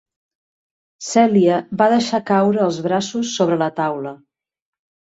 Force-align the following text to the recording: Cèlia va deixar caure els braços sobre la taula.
Cèlia 1.07 1.59
va 1.83 1.91
deixar 1.95 2.23
caure 2.33 2.65
els 2.71 2.83
braços 2.89 3.37
sobre 3.39 3.63
la 3.67 3.71
taula. 3.83 4.19